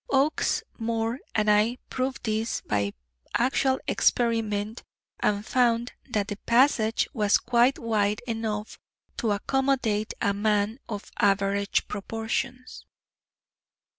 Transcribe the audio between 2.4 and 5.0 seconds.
by actual experiment